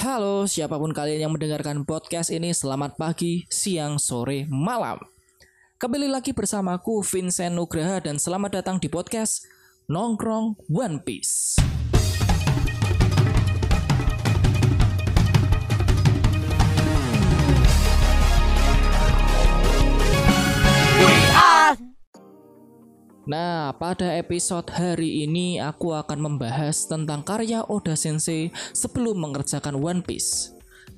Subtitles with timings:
[0.00, 4.96] Halo, siapa pun kalian yang mendengarkan podcast ini, selamat pagi, siang, sore, malam.
[5.76, 9.44] Kembali lagi bersamaku Vincent Nugraha dan selamat datang di podcast
[9.92, 11.60] Nongkrong One Piece.
[23.30, 30.02] Nah, pada episode hari ini aku akan membahas tentang karya Oda Sensei sebelum mengerjakan One
[30.02, 30.50] Piece.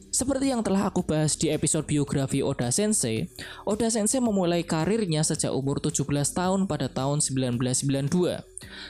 [0.09, 3.29] Seperti yang telah aku bahas di episode biografi Oda Sensei,
[3.68, 8.40] Oda Sensei memulai karirnya sejak umur 17 tahun pada tahun 1992.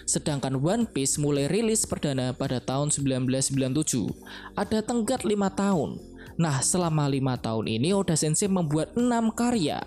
[0.06, 4.06] Sedangkan One Piece mulai rilis perdana pada tahun 1997.
[4.54, 5.98] Ada tenggat 5 tahun.
[6.38, 9.82] Nah, selama 5 tahun ini Oda Sensei membuat 6 karya.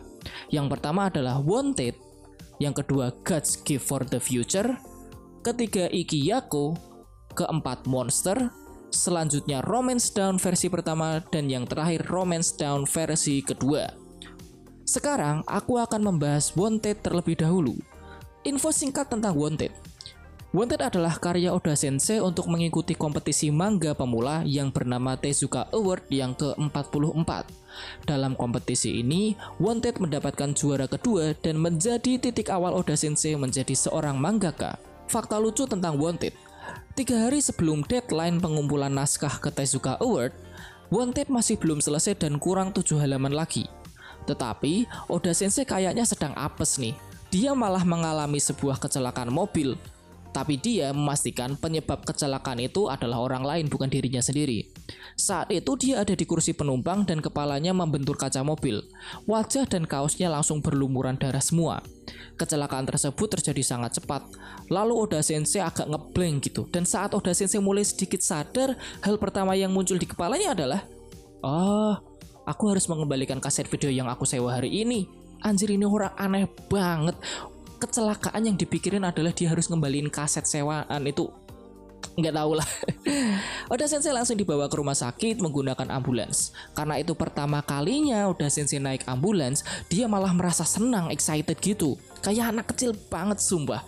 [0.52, 2.05] Yang pertama adalah Wanted,
[2.59, 4.76] yang kedua God's Gift for the Future,
[5.44, 6.76] ketiga Iki Yako,
[7.36, 8.50] keempat Monster,
[8.90, 13.91] selanjutnya Romance Down versi pertama, dan yang terakhir Romance Down versi kedua.
[14.85, 17.76] Sekarang aku akan membahas Wanted terlebih dahulu.
[18.46, 19.74] Info singkat tentang Wanted.
[20.55, 26.31] Wanted adalah karya Oda Sensei untuk mengikuti kompetisi manga pemula yang bernama Tezuka Award yang
[26.31, 27.43] ke-44.
[28.07, 34.15] Dalam kompetisi ini, Wanted mendapatkan juara kedua dan menjadi titik awal Oda Sensei menjadi seorang
[34.15, 34.79] mangaka.
[35.11, 36.31] Fakta lucu tentang Wanted.
[36.95, 40.31] Tiga hari sebelum deadline pengumpulan naskah ke Tezuka Award,
[40.87, 43.67] Wanted masih belum selesai dan kurang tujuh halaman lagi.
[44.23, 46.95] Tetapi, Oda Sensei kayaknya sedang apes nih.
[47.27, 49.76] Dia malah mengalami sebuah kecelakaan mobil
[50.36, 54.68] tapi dia memastikan penyebab kecelakaan itu adalah orang lain bukan dirinya sendiri.
[55.16, 58.84] Saat itu dia ada di kursi penumpang dan kepalanya membentur kaca mobil.
[59.32, 61.80] Wajah dan kaosnya langsung berlumuran darah semua.
[62.36, 64.28] Kecelakaan tersebut terjadi sangat cepat.
[64.68, 66.68] Lalu Oda Sensei agak ngeblank gitu.
[66.68, 68.75] Dan saat Oda Sensei mulai sedikit sadar,
[69.08, 70.84] hal pertama yang muncul di kepalanya adalah,
[71.40, 71.96] "Oh,
[72.44, 75.08] aku harus mengembalikan kaset video yang aku sewa hari ini."
[75.47, 77.16] Anjir ini orang aneh banget
[77.85, 81.29] kecelakaan yang dipikirin adalah dia harus ngembaliin kaset sewaan itu
[82.16, 82.69] nggak tahu lah.
[83.73, 86.56] Oda Sensei langsung dibawa ke rumah sakit menggunakan ambulans.
[86.72, 92.00] Karena itu pertama kalinya Oda Sensei naik ambulans, dia malah merasa senang, excited gitu.
[92.24, 93.84] Kayak anak kecil banget sumpah.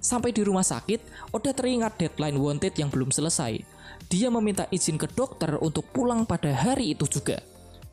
[0.00, 3.60] Sampai di rumah sakit, Oda teringat deadline wanted yang belum selesai.
[4.06, 7.42] Dia meminta izin ke dokter untuk pulang pada hari itu juga.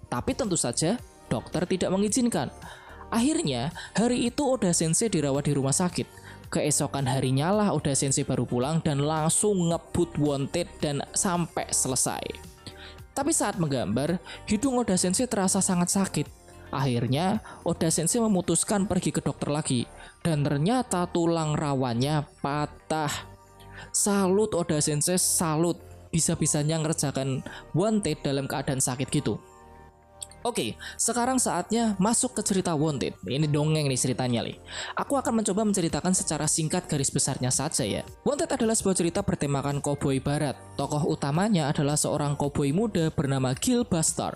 [0.07, 2.53] Tapi tentu saja, dokter tidak mengizinkan.
[3.13, 6.09] Akhirnya, hari itu Oda Sensei dirawat di rumah sakit.
[6.49, 12.25] Keesokan harinya lah Oda Sensei baru pulang dan langsung ngebut wanted dan sampai selesai.
[13.13, 14.17] Tapi saat menggambar,
[14.49, 16.25] hidung Oda Sensei terasa sangat sakit.
[16.73, 19.85] Akhirnya, Oda Sensei memutuskan pergi ke dokter lagi.
[20.25, 23.13] Dan ternyata tulang rawannya patah.
[23.93, 25.77] Salut Oda Sensei, salut.
[26.09, 27.45] Bisa-bisanya ngerjakan
[27.77, 29.37] wanted dalam keadaan sakit gitu.
[30.43, 33.15] Oke, sekarang saatnya masuk ke cerita Wanted.
[33.23, 34.59] Ini dongeng nih ceritanya nih.
[34.99, 38.03] Aku akan mencoba menceritakan secara singkat garis besarnya saja ya.
[38.27, 40.59] Wanted adalah sebuah cerita bertemakan koboi barat.
[40.75, 44.35] Tokoh utamanya adalah seorang koboi muda bernama Gil Bastard.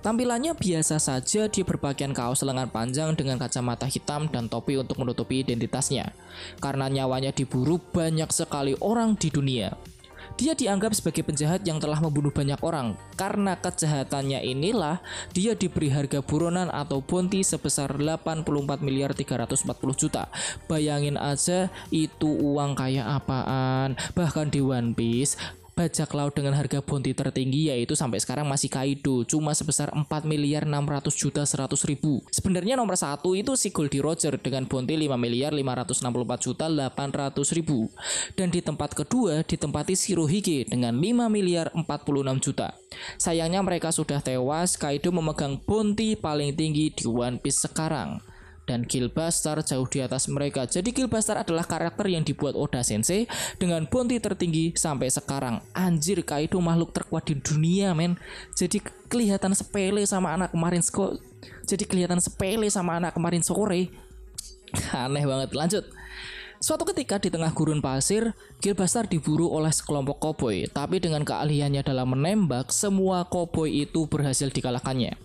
[0.00, 5.44] Tampilannya biasa saja, dia berpakaian kaos lengan panjang dengan kacamata hitam dan topi untuk menutupi
[5.44, 6.16] identitasnya.
[6.56, 9.76] Karena nyawanya diburu banyak sekali orang di dunia.
[10.40, 12.96] Dia dianggap sebagai penjahat yang telah membunuh banyak orang.
[13.12, 15.04] Karena kejahatannya inilah
[15.36, 19.68] dia diberi harga buronan atau bounty sebesar 84 miliar 340
[20.00, 20.32] juta.
[20.64, 24.00] Bayangin aja itu uang kayak apaan.
[24.16, 25.36] Bahkan di One Piece
[25.80, 30.68] bajak laut dengan harga bounty tertinggi yaitu sampai sekarang masih Kaido cuma sebesar 4 miliar
[30.68, 32.20] 600 juta 100 ribu.
[32.28, 37.88] Sebenarnya nomor satu itu si Goldie Roger dengan bounty 5 miliar 564 juta 800 ribu.
[38.36, 42.76] Dan di tempat kedua ditempati Shirohige dengan 5 miliar 46 juta.
[43.16, 48.20] Sayangnya mereka sudah tewas Kaido memegang bounty paling tinggi di One Piece sekarang
[48.70, 50.62] dan Killbuster jauh di atas mereka.
[50.62, 53.26] Jadi Killbuster adalah karakter yang dibuat Oda Sensei
[53.58, 55.58] dengan bounty tertinggi sampai sekarang.
[55.74, 58.14] Anjir, Kaido makhluk terkuat di dunia, men.
[58.54, 58.78] Jadi
[59.10, 61.18] kelihatan sepele sama anak kemarin kok.
[61.66, 63.90] Jadi kelihatan sepele sama anak kemarin sore.
[64.94, 65.50] Aneh banget.
[65.50, 65.84] Lanjut.
[66.60, 72.12] Suatu ketika di tengah gurun pasir, Gilbastar diburu oleh sekelompok koboi, tapi dengan keahliannya dalam
[72.12, 75.16] menembak, semua koboi itu berhasil dikalahkannya.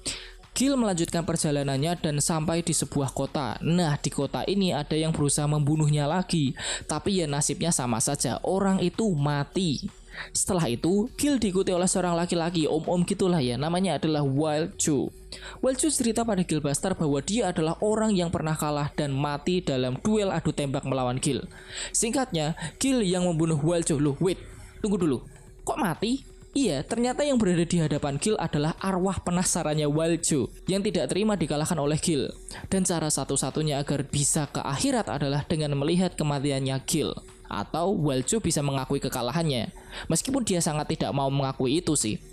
[0.56, 3.60] Gil melanjutkan perjalanannya dan sampai di sebuah kota.
[3.60, 6.56] Nah, di kota ini ada yang berusaha membunuhnya lagi,
[6.88, 9.84] tapi ya nasibnya sama saja, orang itu mati.
[10.32, 15.12] Setelah itu, Gil diikuti oleh seorang laki-laki, om-om gitulah ya, namanya adalah Wild Joe.
[15.60, 19.60] Wild Joe cerita pada Gil Buster bahwa dia adalah orang yang pernah kalah dan mati
[19.60, 21.44] dalam duel adu tembak melawan Gil.
[21.92, 24.00] Singkatnya, Gil yang membunuh Wild Joe.
[24.00, 24.40] Loh, wait,
[24.80, 25.20] tunggu dulu.
[25.68, 26.35] Kok mati?
[26.56, 31.76] Iya, ternyata yang berada di hadapan Gil adalah arwah penasarannya Waljo yang tidak terima dikalahkan
[31.76, 32.32] oleh Gil.
[32.72, 37.12] Dan cara satu-satunya agar bisa ke akhirat adalah dengan melihat kematiannya Gil
[37.52, 39.68] atau Waljo bisa mengakui kekalahannya.
[40.08, 42.24] Meskipun dia sangat tidak mau mengakui itu sih.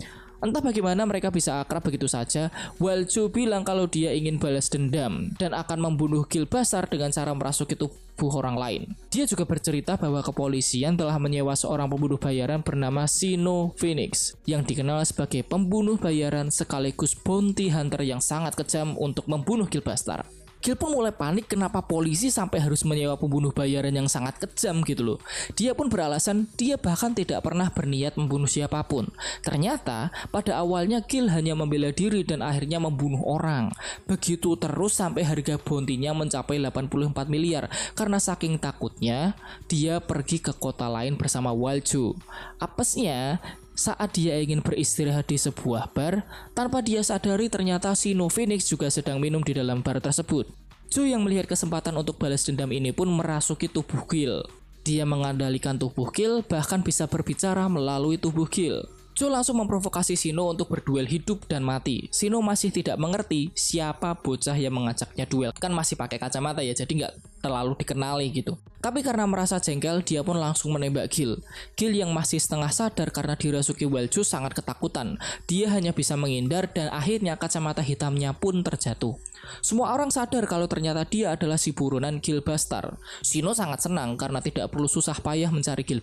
[0.43, 5.55] Entah bagaimana mereka bisa akrab begitu saja, Waljo bilang kalau dia ingin balas dendam dan
[5.55, 8.81] akan membunuh Gilbasar dengan cara merasuki tubuh orang lain.
[9.07, 15.07] Dia juga bercerita bahwa kepolisian telah menyewa seorang pembunuh bayaran bernama Sino Phoenix yang dikenal
[15.07, 20.27] sebagai pembunuh bayaran sekaligus bounty hunter yang sangat kejam untuk membunuh Gilbasar.
[20.63, 25.19] Gil mulai panik kenapa polisi sampai harus menyewa pembunuh bayaran yang sangat kejam gitu loh.
[25.59, 29.11] Dia pun beralasan dia bahkan tidak pernah berniat membunuh siapa pun.
[29.43, 33.75] Ternyata pada awalnya Gil hanya membela diri dan akhirnya membunuh orang.
[34.07, 39.35] Begitu terus sampai harga bontinya mencapai 84 miliar karena saking takutnya
[39.67, 42.15] dia pergi ke kota lain bersama Waljo.
[42.63, 43.43] Apesnya
[43.73, 46.21] saat dia ingin beristirahat di sebuah bar,
[46.53, 50.45] tanpa dia sadari ternyata Sino Phoenix juga sedang minum di dalam bar tersebut.
[50.93, 54.45] Joe yang melihat kesempatan untuk balas dendam ini pun merasuki tubuh Gil.
[54.85, 58.85] Dia mengandalkan tubuh Gil, bahkan bisa berbicara melalui tubuh Gil.
[59.13, 62.09] Joe langsung memprovokasi Sino untuk berduel hidup dan mati.
[62.09, 65.53] Sino masih tidak mengerti siapa bocah yang mengajaknya duel.
[65.53, 67.13] Kan masih pakai kacamata ya, jadi nggak
[67.45, 68.57] terlalu dikenali gitu.
[68.81, 71.39] Tapi karena merasa jengkel, dia pun langsung menembak Gil.
[71.77, 75.21] Gil yang masih setengah sadar karena dirasuki Welju sangat ketakutan.
[75.45, 79.13] Dia hanya bisa menghindar dan akhirnya kacamata hitamnya pun terjatuh.
[79.61, 82.97] Semua orang sadar kalau ternyata dia adalah si buronan Gil Bastar.
[83.21, 86.01] Sino sangat senang karena tidak perlu susah payah mencari Gil.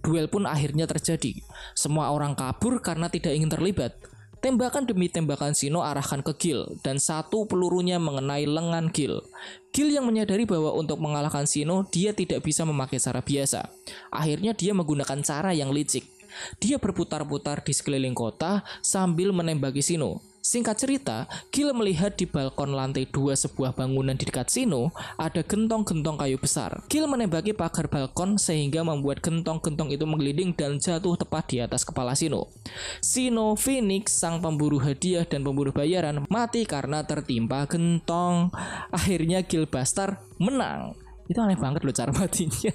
[0.00, 1.42] Duel pun akhirnya terjadi.
[1.72, 3.94] Semua orang kabur karena tidak ingin terlibat.
[4.42, 9.22] Tembakan demi tembakan Sino arahkan ke Gil dan satu pelurunya mengenai lengan Gil.
[9.70, 13.70] Gil yang menyadari bahwa untuk mengalahkan Sino dia tidak bisa memakai cara biasa.
[14.10, 16.10] Akhirnya dia menggunakan cara yang licik.
[16.58, 20.31] Dia berputar-putar di sekeliling kota sambil menembaki Sino.
[20.42, 26.18] Singkat cerita, Gil melihat di balkon lantai dua sebuah bangunan di dekat Sino ada gentong-gentong
[26.18, 26.82] kayu besar.
[26.90, 32.18] Gil menembaki pagar balkon sehingga membuat gentong-gentong itu menggelinding dan jatuh tepat di atas kepala
[32.18, 32.50] Sino.
[32.98, 38.50] Sino Phoenix, sang pemburu hadiah dan pemburu bayaran, mati karena tertimpa gentong.
[38.90, 40.98] Akhirnya Gil Bastar menang.
[41.30, 42.74] Itu aneh banget loh cara matinya.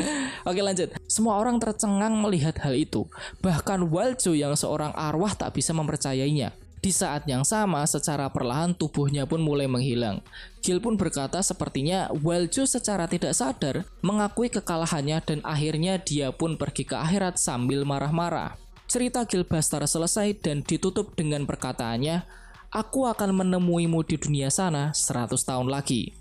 [0.50, 0.90] Oke lanjut.
[1.06, 3.06] Semua orang tercengang melihat hal itu.
[3.38, 6.63] Bahkan Waljo yang seorang arwah tak bisa mempercayainya.
[6.84, 10.20] Di saat yang sama, secara perlahan tubuhnya pun mulai menghilang.
[10.60, 16.84] Gil pun berkata sepertinya Waljo secara tidak sadar mengakui kekalahannya dan akhirnya dia pun pergi
[16.84, 18.60] ke akhirat sambil marah-marah.
[18.84, 22.20] Cerita Gil Bastar selesai dan ditutup dengan perkataannya,
[22.68, 26.12] Aku akan menemuimu di dunia sana 100 tahun lagi.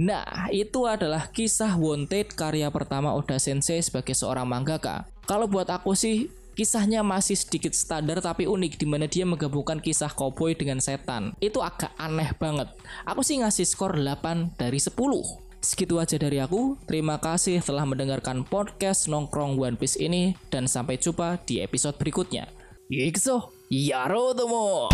[0.00, 5.04] Nah, itu adalah kisah Wanted karya pertama Oda Sensei sebagai seorang mangaka.
[5.28, 10.10] Kalau buat aku sih, Kisahnya masih sedikit standar tapi unik di mana dia menggabungkan kisah
[10.10, 11.38] cowboy dengan setan.
[11.38, 12.66] Itu agak aneh banget.
[13.06, 14.90] Aku sih ngasih skor 8 dari 10.
[15.62, 16.74] Segitu aja dari aku.
[16.90, 22.50] Terima kasih telah mendengarkan podcast Nongkrong One Piece ini dan sampai jumpa di episode berikutnya.
[22.90, 24.90] Yikso, yaro tomo.